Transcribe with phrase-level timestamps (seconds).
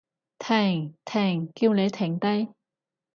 [0.39, 0.95] 停！
[1.05, 1.51] 停！
[1.53, 2.49] 叫你停低！